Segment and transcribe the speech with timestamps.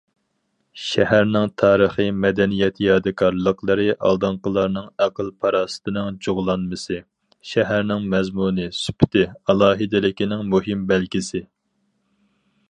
[0.83, 6.99] شەھەرنىڭ تارىخىي مەدەنىيەت يادىكارلىقلىرى ئالدىنقىلارنىڭ ئەقىل- پاراسىتىنىڭ جۇغلانمىسى،
[7.53, 11.43] شەھەرنىڭ مەزمۇنى، سۈپىتى، ئالاھىدىلىكىنىڭ مۇھىم بەلگىسى.